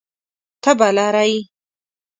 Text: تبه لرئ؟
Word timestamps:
تبه 0.63 0.87
لرئ؟ 0.95 1.33